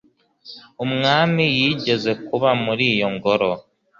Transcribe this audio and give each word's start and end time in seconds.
Umwami 0.83 1.43
yigeze 1.57 2.11
kuba 2.27 2.49
muri 2.63 2.83
iyo 2.93 3.07
ngoro 3.15 3.49